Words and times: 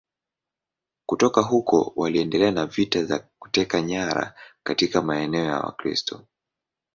Kutoka 1.05 1.41
huko 1.41 1.93
waliendelea 1.95 2.51
na 2.51 2.65
vita 2.65 3.03
za 3.05 3.19
kuteka 3.39 3.81
nyara 3.81 4.33
katika 4.63 5.01
maeneo 5.01 5.45
ya 5.45 5.59
Wakristo. 5.59 6.25